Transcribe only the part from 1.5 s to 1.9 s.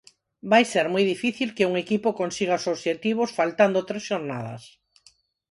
que un